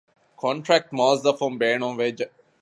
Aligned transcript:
ކޮންޓްރެކްޓް 0.41 0.89
މުއައްޒަފުން 0.97 1.57
ބޭނުންވެއްޖެ 1.61 2.25